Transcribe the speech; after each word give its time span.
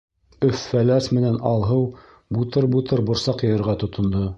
Өф-Фәләс 0.47 1.09
менән 1.17 1.37
Алһыу 1.51 1.85
бутыр-бутыр 2.39 3.09
борсаҡ 3.13 3.49
йыйырға 3.49 3.83
тотондо. 3.87 4.29